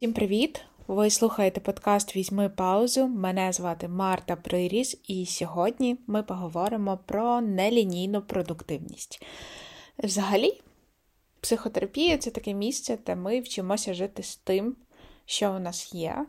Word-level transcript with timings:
Всім 0.00 0.12
привіт! 0.12 0.60
Ви 0.86 1.10
слухаєте 1.10 1.60
подкаст 1.60 2.16
Візьми 2.16 2.48
паузу. 2.48 3.08
Мене 3.08 3.52
звати 3.52 3.88
Марта 3.88 4.36
Приріс, 4.36 5.00
і 5.08 5.26
сьогодні 5.26 5.96
ми 6.06 6.22
поговоримо 6.22 6.98
про 7.06 7.40
нелінійну 7.40 8.22
продуктивність. 8.22 9.22
Взагалі, 9.98 10.60
психотерапія 11.40 12.18
це 12.18 12.30
таке 12.30 12.54
місце, 12.54 12.98
де 13.06 13.16
ми 13.16 13.40
вчимося 13.40 13.94
жити 13.94 14.22
з 14.22 14.36
тим, 14.36 14.76
що 15.26 15.52
у 15.52 15.58
нас 15.58 15.94
є. 15.94 16.26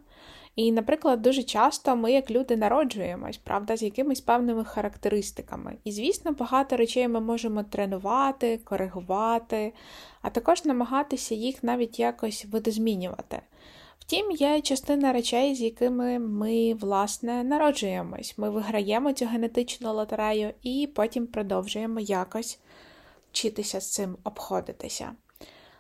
І, 0.59 0.71
наприклад, 0.71 1.21
дуже 1.21 1.43
часто 1.43 1.95
ми, 1.95 2.11
як 2.11 2.31
люди, 2.31 2.57
народжуємось, 2.57 3.37
правда, 3.37 3.77
з 3.77 3.83
якимись 3.83 4.21
певними 4.21 4.65
характеристиками. 4.65 5.77
І, 5.83 5.91
звісно, 5.91 6.31
багато 6.31 6.77
речей 6.77 7.07
ми 7.07 7.19
можемо 7.19 7.63
тренувати, 7.63 8.59
коригувати, 8.63 9.73
а 10.21 10.29
також 10.29 10.65
намагатися 10.65 11.35
їх 11.35 11.63
навіть 11.63 11.99
якось 11.99 12.45
видозмінювати. 12.45 13.41
Втім, 13.99 14.31
є 14.31 14.61
частина 14.61 15.13
речей, 15.13 15.55
з 15.55 15.61
якими 15.61 16.19
ми, 16.19 16.73
власне, 16.73 17.43
народжуємось. 17.43 18.37
Ми 18.37 18.50
виграємо 18.50 19.14
цю 19.14 19.25
генетичну 19.25 19.93
лотерею 19.93 20.53
і 20.64 20.89
потім 20.95 21.28
продовжуємо 21.28 22.00
якось 22.00 22.59
вчитися 23.31 23.81
з 23.81 23.93
цим 23.93 24.17
обходитися. 24.23 25.11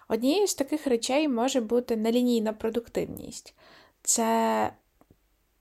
Однією 0.07 0.47
з 0.47 0.55
таких 0.55 0.87
речей 0.87 1.27
може 1.27 1.61
бути 1.61 1.95
нелінійна 1.95 2.53
продуктивність. 2.53 3.55
Це 4.03 4.71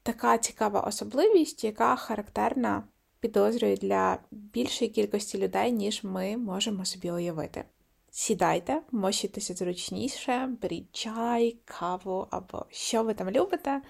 така 0.02 0.38
цікава 0.38 0.80
особливість, 0.80 1.65
яка 1.65 1.96
характерна 1.96 2.83
підозрює 3.20 3.77
для 3.77 4.19
більшої 4.30 4.91
кількості 4.91 5.38
людей, 5.38 5.73
ніж 5.73 6.05
ми 6.05 6.37
можемо 6.37 6.84
собі 6.84 7.10
уявити. 7.10 7.65
Сідайте, 8.10 8.82
мощитеся 8.93 9.55
зручніше, 9.55 10.48
беріть 10.62 10.93
чай, 10.93 11.56
каву 11.65 12.27
або 12.30 12.66
що 12.70 13.02
ви 13.02 13.15
там 13.15 13.30
любите, 13.30 13.82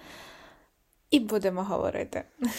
і 1.11 1.19
будемо 1.19 1.63
говорити. 1.63 2.23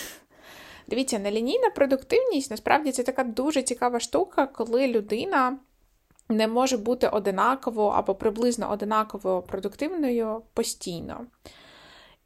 Дивіться, 0.88 1.18
нелінійна 1.18 1.70
продуктивність 1.70 2.50
насправді 2.50 2.92
це 2.92 3.02
така 3.02 3.24
дуже 3.24 3.62
цікава 3.62 4.00
штука, 4.00 4.46
коли 4.46 4.88
людина 4.88 5.58
не 6.28 6.48
може 6.48 6.76
бути 6.76 7.08
одинаково 7.08 7.88
або 7.88 8.14
приблизно 8.14 8.70
одинаково 8.70 9.42
продуктивною 9.42 10.42
постійно. 10.54 11.26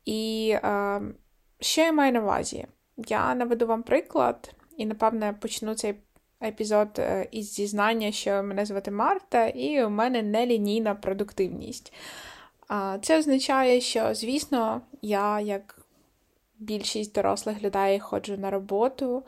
І 0.05 0.51
е, 0.65 1.01
що 1.61 1.81
я 1.81 1.93
маю 1.93 2.13
на 2.13 2.21
увазі? 2.21 2.67
Я 2.97 3.35
наведу 3.35 3.67
вам 3.67 3.83
приклад, 3.83 4.55
і, 4.77 4.87
напевне, 4.87 5.33
почну 5.33 5.75
цей 5.75 5.95
епізод 6.43 6.89
е, 6.99 7.29
із 7.31 7.53
зізнання, 7.55 8.13
що 8.13 8.43
мене 8.43 8.65
звати 8.67 8.91
Марта, 8.91 9.47
і 9.47 9.85
у 9.85 9.91
мене 9.91 10.23
нелінійна 10.23 10.95
продуктивність. 10.95 11.93
Це 13.03 13.19
означає, 13.19 13.81
що, 13.81 14.15
звісно, 14.15 14.81
я, 15.03 15.41
як 15.41 15.79
більшість 16.59 17.15
дорослих 17.15 17.63
людей, 17.63 18.01
ходжу 18.01 18.37
на 18.39 18.51
роботу. 18.51 19.23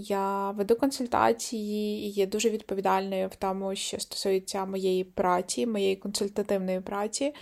Я 0.00 0.50
веду 0.50 0.76
консультації 0.76 2.06
і 2.06 2.08
є 2.08 2.26
дуже 2.26 2.50
відповідальною 2.50 3.28
в 3.28 3.36
тому, 3.36 3.74
що 3.74 4.00
стосується 4.00 4.64
моєї 4.64 5.04
праці, 5.04 5.66
моєї 5.66 5.96
консультативної 5.96 6.80
праці. 6.80 7.34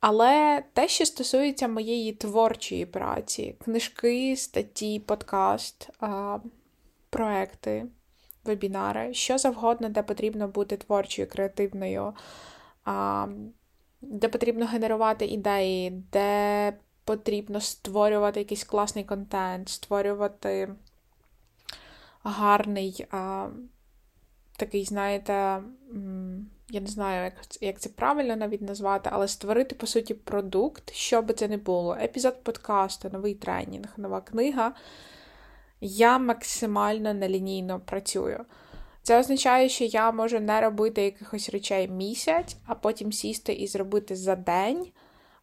Але 0.00 0.64
те, 0.72 0.88
що 0.88 1.06
стосується 1.06 1.68
моєї 1.68 2.12
творчої 2.12 2.86
праці, 2.86 3.56
книжки, 3.64 4.36
статті, 4.36 5.00
подкаст, 5.00 5.90
проекти, 7.10 7.86
вебінари, 8.44 9.14
що 9.14 9.38
завгодно, 9.38 9.88
де 9.88 10.02
потрібно 10.02 10.48
бути 10.48 10.76
творчою, 10.76 11.28
креативною, 11.28 12.14
де 14.00 14.28
потрібно 14.28 14.66
генерувати 14.66 15.26
ідеї, 15.26 15.90
де 15.90 16.72
потрібно 17.04 17.60
створювати 17.60 18.40
якийсь 18.40 18.64
класний 18.64 19.04
контент, 19.04 19.68
створювати 19.68 20.68
гарний, 22.22 23.06
такий, 24.56 24.84
знаєте, 24.84 25.62
я 26.70 26.80
не 26.80 26.86
знаю, 26.86 27.24
як 27.24 27.34
як 27.62 27.80
це 27.80 27.88
правильно 27.88 28.36
навіть 28.36 28.62
назвати, 28.62 29.10
але 29.12 29.28
створити, 29.28 29.74
по 29.74 29.86
суті, 29.86 30.14
продукт, 30.14 30.92
що 30.92 31.22
би 31.22 31.34
це 31.34 31.48
не 31.48 31.56
було. 31.56 31.94
Епізод 31.94 32.44
подкасту, 32.44 33.10
новий 33.12 33.34
тренінг, 33.34 33.88
нова 33.96 34.20
книга. 34.20 34.72
Я 35.80 36.18
максимально 36.18 37.14
нелінійно 37.14 37.80
працюю. 37.80 38.44
Це 39.02 39.20
означає, 39.20 39.68
що 39.68 39.84
я 39.84 40.12
можу 40.12 40.40
не 40.40 40.60
робити 40.60 41.02
якихось 41.02 41.50
речей 41.50 41.88
місяць, 41.88 42.56
а 42.66 42.74
потім 42.74 43.12
сісти 43.12 43.52
і 43.52 43.66
зробити 43.66 44.16
за 44.16 44.36
день 44.36 44.92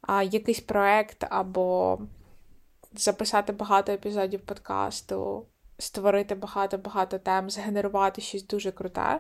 а, 0.02 0.24
якийсь 0.24 0.60
проект 0.60 1.26
або 1.30 2.00
записати 2.94 3.54
багато 3.54 3.92
епізодів 3.92 4.40
подкасту, 4.40 5.46
створити 5.78 6.36
багато-багато 6.36 7.20
тем, 7.20 7.50
згенерувати 7.50 8.22
щось 8.22 8.48
дуже 8.48 8.72
круте. 8.72 9.20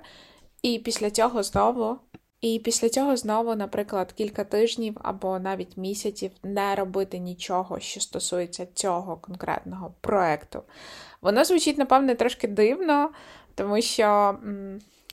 І 0.62 0.80
після 0.80 1.12
цього 1.12 1.44
знову. 1.44 1.98
І 2.42 2.60
після 2.60 2.90
цього 2.90 3.18
знову, 3.18 3.56
наприклад, 3.56 4.12
кілька 4.12 4.44
тижнів 4.44 4.98
або 5.04 5.40
навіть 5.40 5.78
місяців 5.78 6.32
не 6.44 6.76
робити 6.76 7.20
нічого, 7.20 7.80
що 7.80 8.00
стосується 8.00 8.66
цього 8.66 9.18
конкретного 9.18 9.94
проекту. 10.02 10.64
Воно 11.22 11.46
звучить, 11.46 11.78
напевне, 11.78 12.16
трошки 12.16 12.48
дивно, 12.48 13.12
тому 13.56 13.82
що 13.82 14.38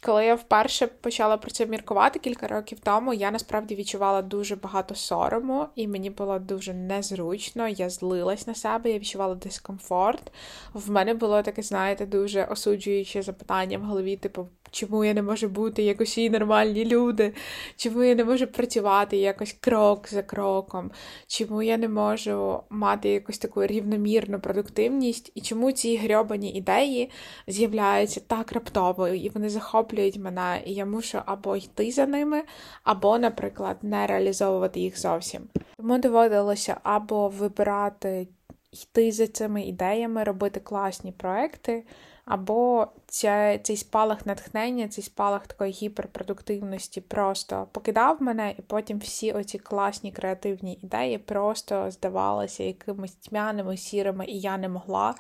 коли 0.05 0.27
я 0.27 0.35
вперше 0.35 0.87
почала 0.87 1.37
про 1.37 1.51
це 1.51 1.67
міркувати 1.67 2.19
кілька 2.19 2.47
років 2.47 2.81
тому, 2.81 3.15
я 3.15 3.31
насправді 3.31 3.75
відчувала 3.75 4.23
дуже 4.23 4.57
багато 4.57 4.95
сорому, 4.95 5.67
і 5.75 5.89
мені 5.89 6.11
було 6.11 6.39
дуже 6.39 6.75
незручно. 6.75 7.69
Я 7.69 7.91
злилась 7.91 8.47
на 8.47 8.55
себе, 8.55 8.91
я 8.91 8.99
відчувала 8.99 9.35
дискомфорт. 9.35 10.33
В 10.75 10.91
мене 10.91 11.15
було 11.15 11.43
таке, 11.43 11.63
знаєте, 11.63 12.07
дуже 12.07 12.45
осуджуюче 12.45 13.23
запитання 13.23 13.79
в 13.79 13.83
голові, 13.83 14.17
типу, 14.17 14.49
чому 14.75 15.05
я 15.05 15.15
не 15.15 15.23
можу 15.23 15.49
бути 15.49 15.83
як 15.83 16.01
усі 16.01 16.31
нормальні 16.31 16.85
люди, 16.85 17.33
чому 17.77 18.03
я 18.03 18.15
не 18.15 18.25
можу 18.25 18.47
працювати 18.47 19.17
якось 19.17 19.57
крок 19.61 20.09
за 20.09 20.23
кроком, 20.23 20.91
чому 21.27 21.63
я 21.63 21.77
не 21.77 21.89
можу 21.89 22.63
мати 22.71 23.09
якусь 23.09 23.39
таку 23.39 23.67
рівномірну 23.67 24.41
продуктивність, 24.41 25.33
і 25.35 25.41
чому 25.41 25.73
ці 25.73 25.97
грьобані 25.97 26.51
ідеї 26.53 27.11
з'являються 27.47 28.21
так 28.27 28.53
раптово, 28.53 29.09
і 29.09 29.29
вони 29.29 29.49
захоплюють 29.49 30.19
мене, 30.19 30.63
і 30.67 30.73
я 30.73 30.87
мушу 30.87 31.19
або 31.27 31.57
йти 31.57 31.91
за 31.91 32.07
ними, 32.07 32.43
або, 32.83 33.19
наприклад, 33.19 33.77
не 33.83 34.07
реалізовувати 34.07 34.81
їх 34.81 35.01
зовсім. 35.01 35.43
Тому 35.77 35.99
доводилося 35.99 36.77
або 36.83 37.29
вибирати 37.29 38.29
йти 38.73 39.13
за 39.13 39.27
цими 39.27 39.63
ідеями, 39.63 40.25
робити 40.25 40.61
класні 40.61 41.13
проекти. 41.13 41.85
Або 42.25 42.87
ця, 43.07 43.59
цей 43.59 43.77
спалах 43.77 44.27
натхнення, 44.27 44.89
цей 44.89 45.05
спалах 45.05 45.47
такої 45.47 45.73
гіперпродуктивності 45.73 47.01
просто 47.01 47.69
покидав 47.73 48.23
мене, 48.23 48.55
і 48.59 48.63
потім 48.63 48.99
всі 48.99 49.33
оці 49.33 49.59
класні 49.59 50.13
креативні 50.13 50.79
ідеї 50.83 51.19
просто 51.19 51.91
здавалися 51.91 52.63
якимись 52.63 53.15
тьмяними, 53.15 53.77
сірими, 53.77 54.27
і 54.27 54.41
я 54.41 54.59
не 54.59 54.69
могла 54.69 55.15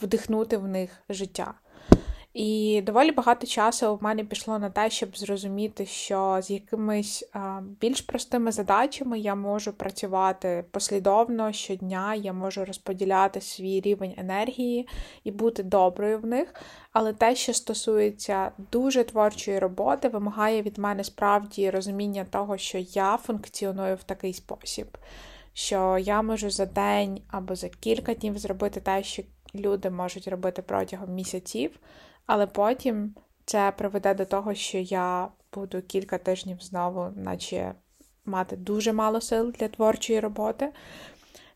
вдихнути 0.00 0.56
в 0.56 0.68
них 0.68 0.90
життя. 1.08 1.54
І 2.38 2.82
доволі 2.86 3.12
багато 3.12 3.46
часу 3.46 3.96
в 3.96 4.02
мене 4.02 4.24
пішло 4.24 4.58
на 4.58 4.70
те, 4.70 4.90
щоб 4.90 5.16
зрозуміти, 5.16 5.86
що 5.86 6.38
з 6.42 6.50
якимись 6.50 7.30
більш 7.80 8.00
простими 8.00 8.52
задачами 8.52 9.18
я 9.18 9.34
можу 9.34 9.72
працювати 9.72 10.64
послідовно 10.70 11.52
щодня, 11.52 12.14
я 12.14 12.32
можу 12.32 12.64
розподіляти 12.64 13.40
свій 13.40 13.80
рівень 13.80 14.14
енергії 14.16 14.88
і 15.24 15.30
бути 15.30 15.62
доброю 15.62 16.18
в 16.18 16.26
них. 16.26 16.54
Але 16.92 17.12
те, 17.12 17.34
що 17.34 17.52
стосується 17.54 18.52
дуже 18.72 19.04
творчої 19.04 19.58
роботи, 19.58 20.08
вимагає 20.08 20.62
від 20.62 20.78
мене 20.78 21.04
справді 21.04 21.70
розуміння 21.70 22.26
того, 22.30 22.58
що 22.58 22.78
я 22.78 23.16
функціоную 23.16 23.96
в 23.96 24.02
такий 24.02 24.32
спосіб, 24.32 24.98
що 25.52 25.98
я 25.98 26.22
можу 26.22 26.50
за 26.50 26.66
день 26.66 27.20
або 27.30 27.54
за 27.54 27.68
кілька 27.68 28.14
днів 28.14 28.38
зробити 28.38 28.80
те, 28.80 29.02
що 29.02 29.22
люди 29.54 29.90
можуть 29.90 30.28
робити 30.28 30.62
протягом 30.62 31.14
місяців. 31.14 31.70
Але 32.28 32.46
потім 32.46 33.14
це 33.44 33.72
приведе 33.76 34.14
до 34.14 34.24
того, 34.24 34.54
що 34.54 34.78
я 34.78 35.28
буду 35.52 35.82
кілька 35.82 36.18
тижнів 36.18 36.56
знову, 36.60 37.12
наче 37.16 37.74
мати 38.24 38.56
дуже 38.56 38.92
мало 38.92 39.20
сил 39.20 39.52
для 39.58 39.68
творчої 39.68 40.20
роботи. 40.20 40.72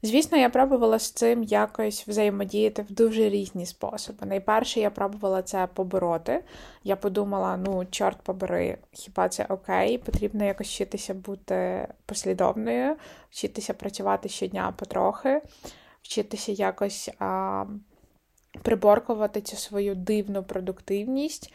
Звісно, 0.03 0.39
я 0.39 0.51
пробувала 0.51 0.99
з 0.99 1.11
цим 1.11 1.43
якось 1.43 2.09
взаємодіяти 2.09 2.83
в 2.83 2.93
дуже 2.93 3.29
різні 3.29 3.67
способи. 3.67 4.27
Найперше, 4.27 4.81
я 4.81 4.91
пробувала 4.91 5.43
це 5.43 5.69
побороти. 5.75 6.45
Я 6.85 6.97
подумала: 6.97 7.57
ну, 7.57 7.85
чорт 7.91 8.23
побери, 8.23 8.79
хіба 8.93 9.29
це 9.29 9.47
окей? 9.49 9.99
Потрібно 9.99 10.45
якось 10.45 10.69
вчитися 10.69 11.15
бути 11.15 11.89
послідовною, 12.07 12.97
вчитися 13.31 13.75
працювати 13.75 14.29
щодня 14.29 14.75
потрохи, 14.77 15.43
вчитися 16.03 16.53
якось. 16.53 17.11
А 17.19 17.65
приборкувати 18.63 19.41
цю 19.41 19.57
свою 19.57 19.95
дивну 19.95 20.43
продуктивність. 20.43 21.55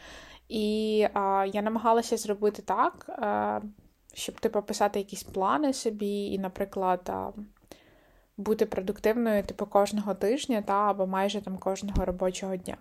І 0.50 1.08
а, 1.14 1.46
я 1.54 1.62
намагалася 1.62 2.18
зробити 2.18 2.62
так, 2.62 3.06
а, 3.10 3.62
щоб 4.14 4.40
типу, 4.40 4.62
писати 4.62 5.00
якісь 5.00 5.24
плани 5.24 5.74
собі, 5.74 6.26
і, 6.26 6.40
наприклад, 6.40 7.12
бути 8.38 8.66
продуктивною 8.66 9.44
типу, 9.44 9.66
кожного 9.66 10.14
тижня 10.14 10.62
та, 10.62 10.74
або 10.74 11.08
майже 11.08 11.42
там 11.42 11.58
кожного 11.58 12.06
робочого 12.06 12.56
дня. 12.56 12.78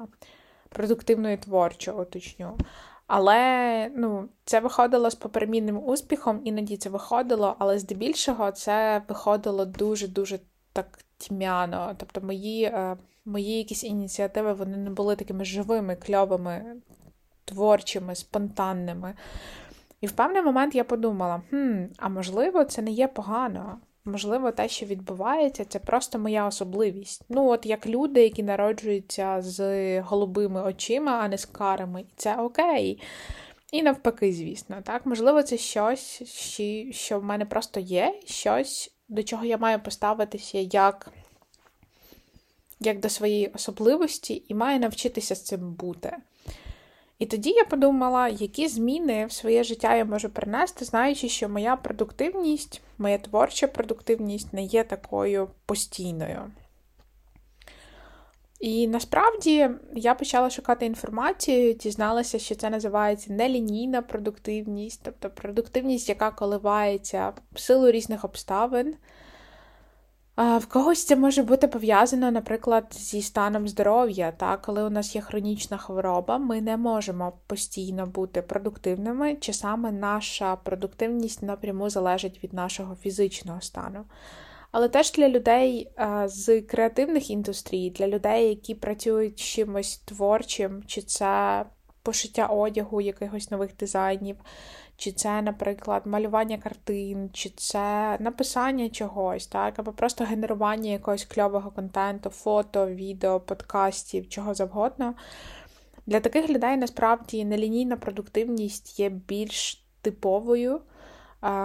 Продуктивною 0.68 1.38
творчо, 1.38 1.92
уточню. 1.92 2.58
Але 3.06 3.90
ну, 3.96 4.28
це 4.44 4.60
виходило 4.60 5.10
з 5.10 5.14
поперемінним 5.14 5.84
успіхом, 5.84 6.40
іноді 6.44 6.76
це 6.76 6.88
виходило, 6.90 7.56
але 7.58 7.78
здебільшого 7.78 8.52
це 8.52 9.02
виходило 9.08 9.64
дуже-дуже 9.64 10.38
так 10.72 10.98
тьмяно. 11.18 11.94
Тобто 11.98 12.20
мої 12.20 12.64
е, 12.64 12.96
мої 13.24 13.58
якісь 13.58 13.84
ініціативи 13.84 14.52
вони 14.52 14.76
не 14.76 14.90
були 14.90 15.16
такими 15.16 15.44
живими, 15.44 15.96
кльовими, 15.96 16.76
творчими, 17.44 18.14
спонтанними. 18.14 19.14
І 20.00 20.06
в 20.06 20.12
певний 20.12 20.42
момент 20.42 20.74
я 20.74 20.84
подумала: 20.84 21.42
хм, 21.50 21.84
а 21.96 22.08
можливо, 22.08 22.64
це 22.64 22.82
не 22.82 22.90
є 22.90 23.08
погано. 23.08 23.78
Можливо, 24.04 24.50
те, 24.50 24.68
що 24.68 24.86
відбувається, 24.86 25.64
це 25.64 25.78
просто 25.78 26.18
моя 26.18 26.46
особливість. 26.46 27.24
Ну, 27.28 27.48
от 27.48 27.66
як 27.66 27.86
люди, 27.86 28.22
які 28.22 28.42
народжуються 28.42 29.42
з 29.42 30.00
голубими 30.00 30.62
очима, 30.62 31.12
а 31.12 31.28
не 31.28 31.38
з 31.38 31.44
карами, 31.44 32.00
і 32.00 32.06
це 32.16 32.36
окей. 32.36 33.02
І 33.72 33.82
навпаки, 33.82 34.32
звісно, 34.32 34.76
так, 34.84 35.06
можливо, 35.06 35.42
це 35.42 35.56
щось, 35.56 36.22
що 36.90 37.20
в 37.20 37.24
мене 37.24 37.44
просто 37.44 37.80
є, 37.80 38.20
щось, 38.24 38.95
до 39.08 39.22
чого 39.22 39.44
я 39.44 39.58
маю 39.58 39.80
поставитися 39.80 40.58
як 40.58 41.12
як 42.80 43.00
до 43.00 43.08
своєї 43.08 43.46
особливості, 43.46 44.42
і 44.48 44.54
маю 44.54 44.80
навчитися 44.80 45.34
з 45.34 45.42
цим 45.42 45.74
бути. 45.74 46.16
І 47.18 47.26
тоді 47.26 47.50
я 47.50 47.64
подумала, 47.64 48.28
які 48.28 48.68
зміни 48.68 49.26
в 49.26 49.32
своє 49.32 49.64
життя 49.64 49.94
я 49.94 50.04
можу 50.04 50.30
принести, 50.30 50.84
знаючи, 50.84 51.28
що 51.28 51.48
моя 51.48 51.76
продуктивність, 51.76 52.82
моя 52.98 53.18
творча 53.18 53.66
продуктивність 53.66 54.52
не 54.52 54.64
є 54.64 54.84
такою 54.84 55.48
постійною. 55.66 56.50
І 58.66 58.88
насправді 58.88 59.70
я 59.94 60.14
почала 60.14 60.50
шукати 60.50 60.86
інформацію, 60.86 61.74
дізналася, 61.74 62.38
що 62.38 62.54
це 62.54 62.70
називається 62.70 63.32
нелінійна 63.32 64.02
продуктивність, 64.02 65.00
тобто 65.04 65.30
продуктивність, 65.30 66.08
яка 66.08 66.30
коливається 66.30 67.32
в 67.52 67.60
силу 67.60 67.90
різних 67.90 68.24
обставин. 68.24 68.94
В 70.36 70.66
когось 70.68 71.04
це 71.04 71.16
може 71.16 71.42
бути 71.42 71.68
пов'язано, 71.68 72.30
наприклад, 72.30 72.86
зі 72.90 73.22
станом 73.22 73.68
здоров'я. 73.68 74.32
Та 74.32 74.56
Коли 74.56 74.82
у 74.82 74.90
нас 74.90 75.14
є 75.14 75.20
хронічна 75.20 75.76
хвороба, 75.76 76.38
ми 76.38 76.60
не 76.60 76.76
можемо 76.76 77.32
постійно 77.46 78.06
бути 78.06 78.42
продуктивними, 78.42 79.36
чи 79.36 79.52
саме 79.52 79.92
наша 79.92 80.56
продуктивність 80.56 81.42
напряму 81.42 81.90
залежить 81.90 82.44
від 82.44 82.52
нашого 82.52 82.94
фізичного 82.94 83.60
стану. 83.60 84.04
Але 84.78 84.88
теж 84.88 85.12
для 85.12 85.28
людей 85.28 85.90
з 86.24 86.60
креативних 86.60 87.30
індустрій, 87.30 87.90
для 87.90 88.08
людей, 88.08 88.48
які 88.48 88.74
працюють 88.74 89.38
чимось 89.38 89.98
творчим, 89.98 90.82
чи 90.86 91.02
це 91.02 91.64
пошиття 92.02 92.46
одягу, 92.46 93.00
якихось 93.00 93.50
нових 93.50 93.76
дизайнів, 93.76 94.36
чи 94.96 95.12
це, 95.12 95.42
наприклад, 95.42 96.02
малювання 96.06 96.58
картин, 96.58 97.30
чи 97.32 97.50
це 97.50 98.16
написання 98.20 98.88
чогось, 98.88 99.46
так, 99.46 99.78
або 99.78 99.92
просто 99.92 100.24
генерування 100.24 100.90
якогось 100.90 101.24
кльового 101.24 101.70
контенту, 101.70 102.30
фото, 102.30 102.86
відео, 102.86 103.40
подкастів, 103.40 104.28
чого 104.28 104.54
завгодно. 104.54 105.14
Для 106.06 106.20
таких 106.20 106.48
людей 106.48 106.76
насправді 106.76 107.44
нелінійна 107.44 107.96
продуктивність 107.96 109.00
є 109.00 109.08
більш 109.08 109.84
типовою, 110.00 110.80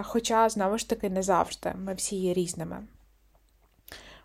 хоча, 0.03 0.49
знову 0.49 0.77
ж 0.77 0.89
таки, 0.89 1.09
не 1.09 1.23
завжди. 1.23 1.73
Ми 1.85 1.93
всі 1.93 2.15
є 2.15 2.33
різними. 2.33 2.77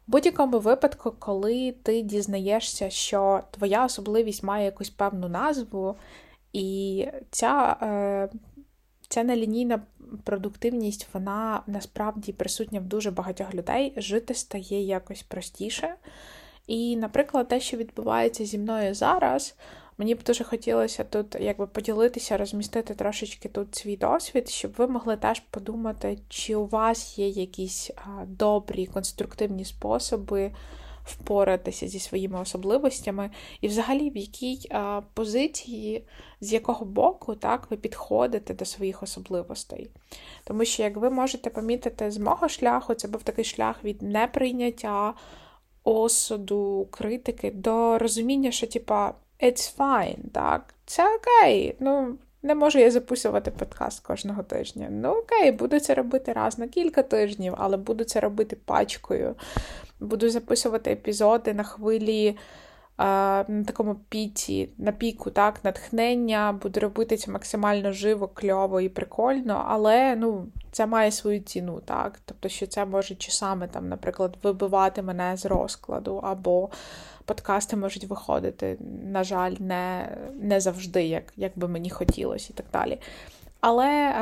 Будь-якому 0.06 0.58
випадку, 0.58 1.14
коли 1.18 1.74
ти 1.82 2.02
дізнаєшся, 2.02 2.90
що 2.90 3.40
твоя 3.50 3.84
особливість 3.84 4.42
має 4.42 4.64
якусь 4.64 4.90
певну 4.90 5.28
назву, 5.28 5.96
і 6.52 7.08
ця 7.30 7.76
е, 7.82 8.28
ця 9.08 9.24
нелінійна 9.24 9.82
продуктивність, 10.24 11.08
вона 11.12 11.62
насправді 11.66 12.32
присутня 12.32 12.80
в 12.80 12.84
дуже 12.84 13.10
багатьох 13.10 13.54
людей. 13.54 13.92
Жити 13.96 14.34
стає 14.34 14.82
якось 14.82 15.22
простіше. 15.22 15.94
І, 16.66 16.96
наприклад, 16.96 17.48
те, 17.48 17.60
що 17.60 17.76
відбувається 17.76 18.44
зі 18.44 18.58
мною 18.58 18.94
зараз, 18.94 19.54
мені 19.98 20.14
б 20.14 20.22
дуже 20.22 20.44
хотілося 20.44 21.04
тут 21.04 21.36
якби 21.40 21.66
поділитися, 21.66 22.36
розмістити 22.36 22.94
трошечки 22.94 23.48
тут 23.48 23.74
свій 23.74 23.96
досвід, 23.96 24.48
щоб 24.48 24.72
ви 24.78 24.86
могли 24.86 25.16
теж 25.16 25.40
подумати, 25.40 26.18
чи 26.28 26.56
у 26.56 26.66
вас 26.66 27.18
є 27.18 27.28
якісь 27.28 27.90
добрі 28.26 28.86
конструктивні 28.86 29.64
способи 29.64 30.52
впоратися 31.06 31.88
зі 31.88 31.98
своїми 31.98 32.40
особливостями, 32.40 33.30
і 33.60 33.68
взагалі 33.68 34.10
в 34.10 34.16
якій 34.16 34.70
позиції, 35.14 36.04
з 36.40 36.52
якого 36.52 36.86
боку 36.86 37.34
так, 37.34 37.70
ви 37.70 37.76
підходите 37.76 38.54
до 38.54 38.64
своїх 38.64 39.02
особливостей. 39.02 39.90
Тому 40.44 40.64
що, 40.64 40.82
як 40.82 40.96
ви 40.96 41.10
можете 41.10 41.50
помітити, 41.50 42.10
з 42.10 42.18
мого 42.18 42.48
шляху 42.48 42.94
це 42.94 43.08
був 43.08 43.22
такий 43.22 43.44
шлях 43.44 43.84
від 43.84 44.02
неприйняття, 44.02 45.14
осуду, 45.84 46.88
критики 46.90 47.50
до 47.50 47.98
розуміння, 47.98 48.50
що, 48.50 48.66
типа, 48.66 49.14
it's 49.42 49.76
fine, 49.78 50.18
так, 50.32 50.74
це 50.86 51.16
окей. 51.16 51.76
ну, 51.80 52.18
не 52.42 52.54
можу 52.54 52.78
я 52.78 52.90
записувати 52.90 53.50
подкаст 53.50 54.00
кожного 54.00 54.42
тижня. 54.42 54.88
Ну, 54.90 55.10
окей, 55.10 55.52
буду 55.52 55.80
це 55.80 55.94
робити 55.94 56.32
раз 56.32 56.58
на 56.58 56.68
кілька 56.68 57.02
тижнів, 57.02 57.54
але 57.58 57.76
буду 57.76 58.04
це 58.04 58.20
робити 58.20 58.56
пачкою. 58.64 59.34
Буду 60.00 60.30
записувати 60.30 60.90
епізоди 60.90 61.54
на 61.54 61.62
хвилі. 61.62 62.36
На 62.98 63.64
такому 63.66 63.94
піті, 63.94 64.68
на 64.78 64.92
піку, 64.92 65.30
так, 65.30 65.64
натхнення, 65.64 66.58
буду 66.62 66.80
робити 66.80 67.16
це 67.16 67.30
максимально 67.30 67.92
живо, 67.92 68.28
кльово 68.28 68.80
і 68.80 68.88
прикольно, 68.88 69.64
але 69.68 70.16
ну, 70.16 70.46
це 70.72 70.86
має 70.86 71.10
свою 71.12 71.40
ціну, 71.40 71.80
так. 71.84 72.20
Тобто, 72.24 72.48
що 72.48 72.66
це 72.66 72.84
може 72.84 73.14
часами, 73.14 73.68
там, 73.68 73.88
наприклад, 73.88 74.36
вибивати 74.42 75.02
мене 75.02 75.36
з 75.36 75.46
розкладу, 75.46 76.16
або 76.16 76.68
подкасти 77.24 77.76
можуть 77.76 78.04
виходити, 78.04 78.78
на 79.04 79.24
жаль, 79.24 79.54
не 79.58 80.16
не 80.40 80.60
завжди, 80.60 81.04
як 81.04 81.32
як 81.36 81.52
би 81.56 81.68
мені 81.68 81.90
хотілося, 81.90 82.52
і 82.54 82.56
так 82.56 82.66
далі. 82.72 82.98
Але. 83.60 84.14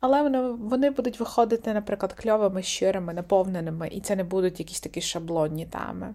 Але 0.00 0.22
вони 0.22 0.40
вони 0.40 0.90
будуть 0.90 1.20
виходити, 1.20 1.74
наприклад, 1.74 2.12
кльовими, 2.12 2.62
щирими, 2.62 3.14
наповненими, 3.14 3.88
і 3.88 4.00
це 4.00 4.16
не 4.16 4.24
будуть 4.24 4.58
якісь 4.60 4.80
такі 4.80 5.00
шаблонні 5.00 5.66
теми. 5.66 6.14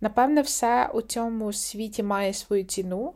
Напевне, 0.00 0.42
все 0.42 0.90
у 0.94 1.02
цьому 1.02 1.52
світі 1.52 2.02
має 2.02 2.34
свою 2.34 2.64
ціну, 2.64 3.12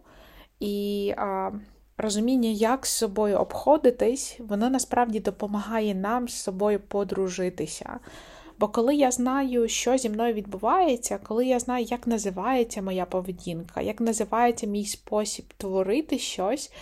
і 0.61 1.15
а, 1.17 1.51
розуміння, 1.99 2.49
як 2.49 2.87
з 2.87 2.91
собою 2.91 3.39
обходитись, 3.39 4.41
воно 4.49 4.71
насправді 4.71 5.21
допомагає 5.21 5.95
нам 5.95 6.29
з 6.29 6.35
собою 6.35 6.81
подружитися. 6.81 7.99
Бо 8.59 8.69
коли 8.69 8.95
я 8.95 9.11
знаю, 9.11 9.69
що 9.69 9.97
зі 9.97 10.11
мною 10.11 10.35
відбувається, 10.35 11.19
коли 11.23 11.47
я 11.47 11.59
знаю, 11.59 11.85
як 11.85 12.07
називається 12.07 12.83
моя 12.83 13.07
поведінка, 13.07 13.81
як 13.81 14.01
називається 14.01 14.67
мій 14.67 14.87
спосіб 14.87 15.45
творити 15.57 16.19
щось 16.19 16.73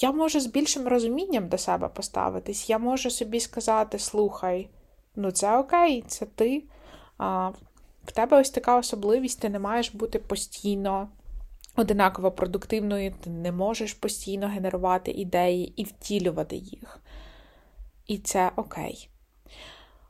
я 0.00 0.12
можу 0.12 0.40
з 0.40 0.46
більшим 0.46 0.88
розумінням 0.88 1.48
до 1.48 1.58
себе 1.58 1.88
поставитись. 1.88 2.70
Я 2.70 2.78
можу 2.78 3.10
собі 3.10 3.40
сказати: 3.40 3.98
слухай, 3.98 4.70
ну 5.16 5.30
це 5.30 5.58
окей, 5.58 6.04
це 6.06 6.26
ти. 6.26 6.62
В 8.08 8.12
тебе 8.12 8.40
ось 8.40 8.50
така 8.50 8.78
особливість, 8.78 9.40
ти 9.40 9.48
не 9.48 9.58
маєш 9.58 9.94
бути 9.94 10.18
постійно 10.18 11.08
одинаково 11.76 12.30
продуктивною, 12.30 13.14
ти 13.20 13.30
не 13.30 13.52
можеш 13.52 13.94
постійно 13.94 14.48
генерувати 14.48 15.10
ідеї 15.10 15.72
і 15.76 15.84
втілювати 15.84 16.56
їх. 16.56 17.00
І 18.06 18.18
це 18.18 18.50
окей. 18.56 19.08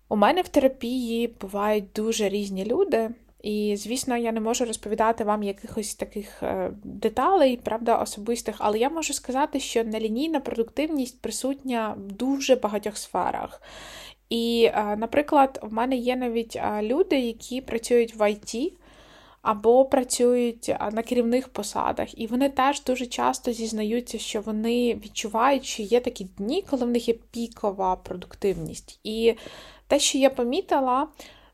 У 0.09 0.17
мене 0.17 0.43
в 0.43 0.49
терапії 0.49 1.28
бувають 1.40 1.93
дуже 1.95 2.28
різні 2.28 2.64
люди. 2.64 3.11
І, 3.43 3.76
звісно, 3.78 4.17
я 4.17 4.33
не 4.33 4.40
можу 4.40 4.64
розповідати 4.64 5.25
вам 5.25 5.43
якихось 5.43 5.95
таких 5.95 6.43
е, 6.43 6.71
деталей, 6.85 7.57
правда, 7.57 7.97
особистих, 7.97 8.57
але 8.59 8.78
я 8.78 8.90
можу 8.90 9.14
сказати, 9.14 9.61
що 9.61 9.85
нелінійна 9.85 10.40
продуктивність 10.40 11.23
присутня 11.23 11.95
в 11.99 12.12
дуже 12.12 12.57
багатьох 12.57 12.97
сферах. 12.97 13.62
І, 14.30 14.70
е, 14.75 14.97
наприклад, 14.97 15.58
в 15.62 15.73
мене 15.73 15.97
є 15.97 16.16
навіть 16.16 16.56
е, 16.56 16.82
люди, 16.82 17.20
які 17.20 17.61
працюють 17.61 18.14
в 18.16 18.30
ІТ. 18.30 18.73
Або 19.42 19.85
працюють 19.85 20.68
на 20.92 21.02
керівних 21.02 21.49
посадах, 21.49 22.18
і 22.18 22.26
вони 22.26 22.49
теж 22.49 22.82
дуже 22.82 23.06
часто 23.06 23.52
зізнаються, 23.52 24.18
що 24.18 24.40
вони 24.40 24.94
відчувають, 24.94 25.64
що 25.64 25.82
є 25.82 26.00
такі 26.00 26.25
дні, 26.25 26.64
коли 26.70 26.87
в 26.87 26.88
них 26.88 27.08
є 27.08 27.14
пікова 27.14 27.97
продуктивність. 27.97 29.00
І 29.04 29.35
те, 29.87 29.99
що 29.99 30.18
я 30.18 30.30
помітила, 30.30 31.08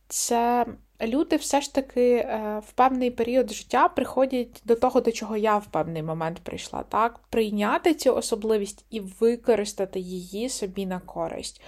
це 0.09 0.66
люди 1.02 1.37
все 1.37 1.61
ж 1.61 1.75
таки 1.75 2.14
е, 2.14 2.62
в 2.66 2.73
певний 2.73 3.11
період 3.11 3.52
життя 3.52 3.88
приходять 3.88 4.62
до 4.64 4.75
того, 4.75 5.00
до 5.00 5.12
чого 5.12 5.37
я 5.37 5.59
в 5.59 5.66
певний 5.66 6.02
момент 6.02 6.38
прийшла, 6.38 6.83
так? 6.83 7.21
Прийняти 7.31 7.95
цю 7.95 8.14
особливість 8.14 8.85
і 8.90 9.00
використати 9.00 10.00
її 10.00 10.49
собі 10.49 10.87
на 10.87 11.00
користь. 11.00 11.61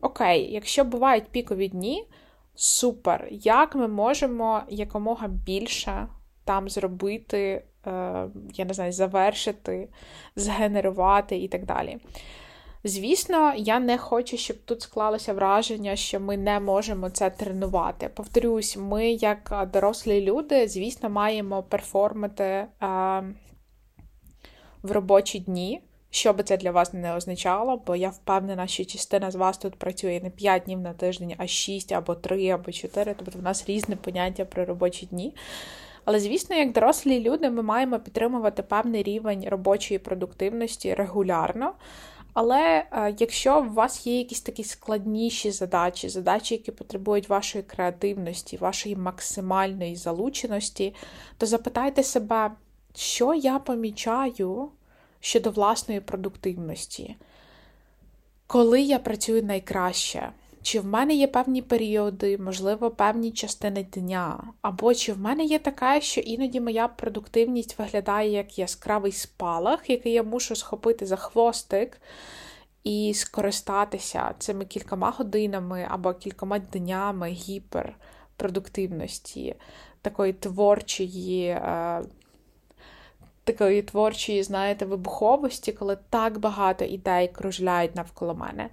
Окей, 0.00 0.52
якщо 0.52 0.84
бувають 0.84 1.28
пікові 1.28 1.68
дні, 1.68 2.06
супер. 2.54 3.28
Як 3.30 3.74
ми 3.74 3.88
можемо 3.88 4.62
якомога 4.68 5.28
більше 5.28 6.08
там 6.44 6.68
зробити, 6.68 7.38
е, 7.86 8.28
я 8.54 8.64
не 8.64 8.74
знаю, 8.74 8.92
завершити, 8.92 9.88
згенерувати 10.36 11.36
і 11.38 11.48
так 11.48 11.66
далі. 11.66 11.98
Звісно, 12.84 13.54
я 13.56 13.80
не 13.80 13.98
хочу, 13.98 14.36
щоб 14.36 14.56
тут 14.64 14.82
склалося 14.82 15.32
враження, 15.32 15.96
що 15.96 16.20
ми 16.20 16.36
не 16.36 16.60
можемо 16.60 17.10
це 17.10 17.30
тренувати. 17.30 18.08
Повторюсь, 18.08 18.76
ми, 18.76 19.10
як 19.10 19.68
дорослі 19.72 20.20
люди, 20.20 20.68
звісно, 20.68 21.10
маємо 21.10 21.62
перформити 21.62 22.44
е, 22.44 22.66
в 24.82 24.90
робочі 24.90 25.38
дні. 25.38 25.82
Що 26.10 26.32
би 26.32 26.42
це 26.42 26.56
для 26.56 26.70
вас 26.70 26.92
не 26.92 27.16
означало, 27.16 27.82
бо 27.86 27.96
я 27.96 28.08
впевнена, 28.08 28.66
що 28.66 28.84
частина 28.84 29.30
з 29.30 29.34
вас 29.34 29.58
тут 29.58 29.74
працює 29.74 30.20
не 30.22 30.30
5 30.30 30.62
днів 30.62 30.80
на 30.80 30.92
тиждень, 30.92 31.34
а 31.38 31.46
6, 31.46 31.92
або 31.92 32.14
3, 32.14 32.48
або 32.48 32.72
4, 32.72 33.14
тобто 33.18 33.38
в 33.38 33.42
нас 33.42 33.68
різне 33.68 33.96
поняття 33.96 34.44
про 34.44 34.64
робочі 34.64 35.06
дні. 35.06 35.34
Але, 36.04 36.20
звісно, 36.20 36.56
як 36.56 36.72
дорослі 36.72 37.20
люди, 37.20 37.50
ми 37.50 37.62
маємо 37.62 37.98
підтримувати 37.98 38.62
певний 38.62 39.02
рівень 39.02 39.48
робочої 39.48 39.98
продуктивності 39.98 40.94
регулярно. 40.94 41.72
Але 42.32 42.84
е, 42.92 43.14
якщо 43.18 43.60
у 43.60 43.72
вас 43.72 44.06
є 44.06 44.18
якісь 44.18 44.40
такі 44.40 44.64
складніші 44.64 45.50
задачі, 45.50 46.08
задачі, 46.08 46.54
які 46.54 46.72
потребують 46.72 47.28
вашої 47.28 47.64
креативності, 47.64 48.56
вашої 48.56 48.96
максимальної 48.96 49.96
залученості, 49.96 50.94
то 51.38 51.46
запитайте 51.46 52.02
себе, 52.02 52.50
що 52.94 53.34
я 53.34 53.58
помічаю 53.58 54.68
щодо 55.20 55.50
власної 55.50 56.00
продуктивності, 56.00 57.16
коли 58.46 58.80
я 58.80 58.98
працюю 58.98 59.42
найкраще. 59.42 60.32
Чи 60.62 60.80
в 60.80 60.86
мене 60.86 61.14
є 61.14 61.26
певні 61.26 61.62
періоди, 61.62 62.38
можливо, 62.38 62.90
певні 62.90 63.32
частини 63.32 63.84
дня, 63.84 64.52
або 64.62 64.94
чи 64.94 65.12
в 65.12 65.18
мене 65.18 65.44
є 65.44 65.58
така, 65.58 66.00
що 66.00 66.20
іноді 66.20 66.60
моя 66.60 66.88
продуктивність 66.88 67.78
виглядає 67.78 68.30
як 68.30 68.58
яскравий 68.58 69.12
спалах, 69.12 69.90
який 69.90 70.12
я 70.12 70.22
мушу 70.22 70.56
схопити 70.56 71.06
за 71.06 71.16
хвостик 71.16 72.00
і 72.84 73.14
скористатися 73.14 74.34
цими 74.38 74.64
кількома 74.64 75.10
годинами 75.10 75.86
або 75.90 76.14
кількома 76.14 76.58
днями 76.58 77.28
гіперпродуктивності, 77.28 79.54
такої 80.02 80.32
творчої. 80.32 81.60
Такої 83.44 83.82
творчої, 83.82 84.42
знаєте, 84.42 84.84
вибуховості, 84.84 85.72
коли 85.72 85.98
так 86.10 86.38
багато 86.38 86.84
ідей 86.84 87.28
кружляють 87.28 87.96
навколо 87.96 88.34
мене. 88.34 88.70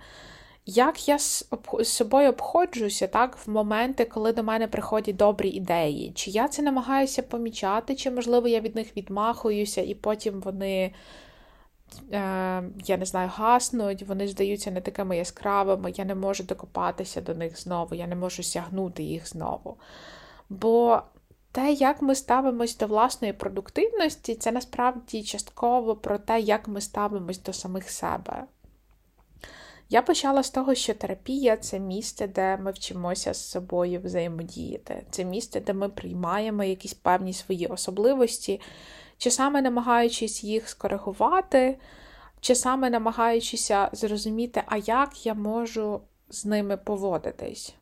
Як 0.69 1.07
я 1.07 1.19
з 1.19 1.45
собою 1.83 2.29
обходжуся 2.29 3.07
так, 3.07 3.37
в 3.37 3.49
моменти, 3.49 4.05
коли 4.05 4.33
до 4.33 4.43
мене 4.43 4.67
приходять 4.67 5.15
добрі 5.15 5.49
ідеї? 5.49 6.11
Чи 6.15 6.31
я 6.31 6.47
це 6.47 6.61
намагаюся 6.61 7.23
помічати, 7.23 7.95
чи, 7.95 8.11
можливо, 8.11 8.47
я 8.47 8.59
від 8.59 8.75
них 8.75 8.97
відмахуюся, 8.97 9.81
і 9.81 9.95
потім 9.95 10.41
вони, 10.41 10.93
е, 12.11 12.63
я 12.85 12.97
не 12.97 13.05
знаю, 13.05 13.31
гаснуть, 13.33 14.03
вони 14.03 14.27
здаються 14.27 14.71
не 14.71 14.81
такими 14.81 15.17
яскравими, 15.17 15.93
я 15.95 16.05
не 16.05 16.15
можу 16.15 16.43
докопатися 16.43 17.21
до 17.21 17.35
них 17.35 17.61
знову, 17.61 17.95
я 17.95 18.07
не 18.07 18.15
можу 18.15 18.43
сягнути 18.43 19.03
їх 19.03 19.27
знову. 19.27 19.77
Бо 20.49 21.01
те, 21.57 21.71
як 21.71 22.01
ми 22.01 22.15
ставимось 22.15 22.77
до 22.77 22.87
власної 22.87 23.33
продуктивності, 23.33 24.35
це 24.35 24.51
насправді 24.51 25.23
частково 25.23 25.95
про 25.95 26.17
те, 26.17 26.39
як 26.39 26.67
ми 26.67 26.81
ставимось 26.81 27.41
до 27.41 27.53
самих 27.53 27.89
себе. 27.89 28.43
Я 29.89 30.01
почала 30.01 30.43
з 30.43 30.49
того, 30.49 30.75
що 30.75 30.93
терапія 30.93 31.57
це 31.57 31.79
місце, 31.79 32.27
де 32.27 32.57
ми 32.57 32.71
вчимося 32.71 33.33
з 33.33 33.49
собою 33.49 34.01
взаємодіяти. 34.03 35.05
Це 35.09 35.25
місце, 35.25 35.59
де 35.59 35.73
ми 35.73 35.89
приймаємо 35.89 36.63
якісь 36.63 36.93
певні 36.93 37.33
свої 37.33 37.67
особливості, 37.67 38.61
чи 39.17 39.31
саме 39.31 39.61
намагаючись 39.61 40.43
їх 40.43 40.69
скоригувати, 40.69 41.79
чи 42.41 42.55
саме 42.55 42.89
намагаючися 42.89 43.89
зрозуміти, 43.91 44.63
а 44.65 44.77
як 44.77 45.25
я 45.25 45.33
можу 45.33 46.01
з 46.29 46.45
ними 46.45 46.77
поводитись. 46.77 47.75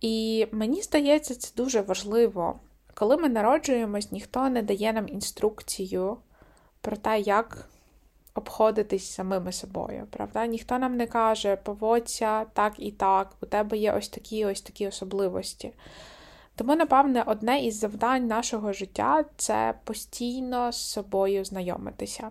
І 0.00 0.46
мені 0.52 0.82
здається, 0.82 1.34
це 1.34 1.52
дуже 1.56 1.80
важливо. 1.80 2.60
Коли 2.98 3.16
ми 3.16 3.28
народжуємось, 3.28 4.12
ніхто 4.12 4.48
не 4.48 4.62
дає 4.62 4.92
нам 4.92 5.08
інструкцію 5.08 6.16
про 6.80 6.96
те, 6.96 7.20
як 7.20 7.68
обходитись 8.34 9.10
самими 9.10 9.52
собою. 9.52 10.06
Правда? 10.10 10.46
Ніхто 10.46 10.78
нам 10.78 10.96
не 10.96 11.06
каже, 11.06 11.56
поводься 11.56 12.44
так 12.44 12.74
і 12.78 12.92
так, 12.92 13.32
у 13.42 13.46
тебе 13.46 13.76
є 13.76 13.92
ось 13.92 14.08
такі 14.08 14.46
ось 14.46 14.60
такі 14.60 14.88
особливості. 14.88 15.72
Тому, 16.56 16.76
напевне, 16.76 17.22
одне 17.26 17.64
із 17.64 17.78
завдань 17.78 18.26
нашого 18.26 18.72
життя 18.72 19.24
це 19.36 19.74
постійно 19.84 20.72
з 20.72 20.90
собою 20.90 21.44
знайомитися, 21.44 22.30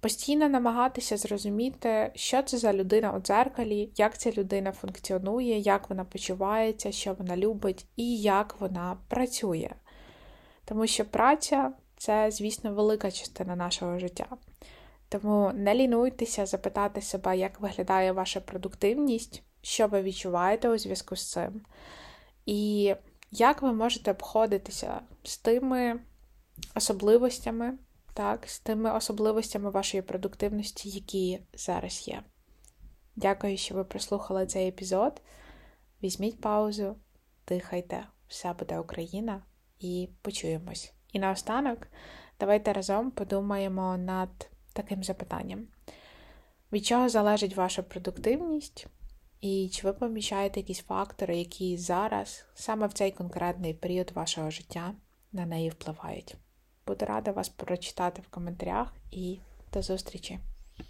постійно 0.00 0.48
намагатися 0.48 1.16
зрозуміти, 1.16 2.12
що 2.14 2.42
це 2.42 2.58
за 2.58 2.72
людина 2.72 3.12
у 3.12 3.20
дзеркалі, 3.20 3.90
як 3.96 4.18
ця 4.18 4.30
людина 4.32 4.72
функціонує, 4.72 5.58
як 5.58 5.90
вона 5.90 6.04
почувається, 6.04 6.92
що 6.92 7.14
вона 7.14 7.36
любить 7.36 7.86
і 7.96 8.16
як 8.16 8.56
вона 8.60 8.96
працює. 9.08 9.70
Тому 10.68 10.86
що 10.86 11.04
праця 11.04 11.72
це, 11.96 12.30
звісно, 12.30 12.74
велика 12.74 13.10
частина 13.10 13.56
нашого 13.56 13.98
життя. 13.98 14.26
Тому 15.08 15.52
не 15.54 15.74
лінуйтеся 15.74 16.46
запитати 16.46 17.02
себе, 17.02 17.38
як 17.38 17.60
виглядає 17.60 18.12
ваша 18.12 18.40
продуктивність, 18.40 19.42
що 19.62 19.86
ви 19.86 20.02
відчуваєте 20.02 20.68
у 20.68 20.78
зв'язку 20.78 21.16
з 21.16 21.30
цим, 21.30 21.60
і 22.46 22.94
як 23.30 23.62
ви 23.62 23.72
можете 23.72 24.10
обходитися 24.10 25.00
з 25.22 25.38
тими 25.38 26.00
особливостями, 26.74 27.78
так, 28.14 28.48
з 28.48 28.60
тими 28.60 28.92
особливостями 28.92 29.70
вашої 29.70 30.02
продуктивності, 30.02 30.88
які 30.88 31.40
зараз 31.54 32.08
є. 32.08 32.22
Дякую, 33.16 33.56
що 33.56 33.74
ви 33.74 33.84
прослухали 33.84 34.46
цей 34.46 34.68
епізод. 34.68 35.22
Візьміть 36.02 36.40
паузу, 36.40 36.96
дихайте, 37.46 38.06
все 38.28 38.52
буде 38.52 38.78
Україна, 38.78 39.42
і 39.80 40.08
почуємось. 40.22 40.92
І 41.12 41.18
наостанок, 41.18 41.88
давайте 42.40 42.72
разом 42.72 43.10
подумаємо 43.10 43.96
над 43.96 44.50
таким 44.72 45.04
запитанням: 45.04 45.66
від 46.72 46.86
чого 46.86 47.08
залежить 47.08 47.56
ваша 47.56 47.82
продуктивність? 47.82 48.86
І 49.40 49.70
чи 49.72 49.86
ви 49.86 49.92
помічаєте 49.92 50.60
якісь 50.60 50.82
фактори, 50.82 51.38
які 51.38 51.76
зараз, 51.76 52.44
саме 52.54 52.86
в 52.86 52.92
цей 52.92 53.12
конкретний 53.12 53.74
період 53.74 54.10
вашого 54.10 54.50
життя, 54.50 54.94
на 55.32 55.46
неї 55.46 55.70
впливають? 55.70 56.36
Буду 56.86 57.04
рада 57.06 57.32
вас 57.32 57.48
прочитати 57.48 58.22
в 58.22 58.28
коментарях 58.28 58.94
і 59.10 59.38
до 59.72 59.82
зустрічі! 59.82 60.38